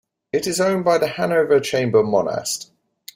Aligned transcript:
It 0.33 0.47
is 0.47 0.59
owned 0.59 0.83
by 0.83 0.97
the 0.97 1.05
Hanover 1.09 1.59
Chamber 1.59 2.01
monaste. 2.01 2.71